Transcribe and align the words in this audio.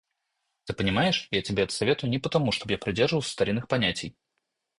Ты 0.65 0.73
понимаешь, 0.73 1.27
я 1.29 1.43
тебе 1.43 1.61
это 1.61 1.71
советую 1.73 2.09
не 2.09 2.17
потому, 2.17 2.51
чтоб 2.51 2.71
я 2.71 2.79
придерживался 2.79 3.29
старинных 3.29 3.67
понятий. 3.67 4.15